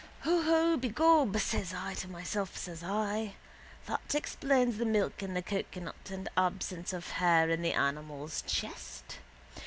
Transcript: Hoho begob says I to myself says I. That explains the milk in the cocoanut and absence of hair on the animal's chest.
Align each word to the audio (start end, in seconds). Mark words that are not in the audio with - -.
Hoho 0.21 0.77
begob 0.77 1.39
says 1.39 1.75
I 1.75 1.93
to 1.93 2.07
myself 2.07 2.57
says 2.57 2.81
I. 2.83 3.35
That 3.85 4.15
explains 4.15 4.79
the 4.79 4.83
milk 4.85 5.21
in 5.21 5.35
the 5.35 5.43
cocoanut 5.43 6.09
and 6.09 6.27
absence 6.35 6.91
of 6.91 7.07
hair 7.11 7.51
on 7.51 7.61
the 7.61 7.73
animal's 7.73 8.41
chest. 8.41 9.19